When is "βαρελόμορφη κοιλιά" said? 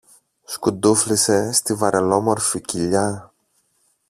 1.73-3.33